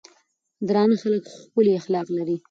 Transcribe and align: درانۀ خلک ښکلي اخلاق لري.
درانۀ 0.67 0.95
خلک 1.01 1.23
ښکلي 1.41 1.73
اخلاق 1.79 2.07
لري. 2.17 2.37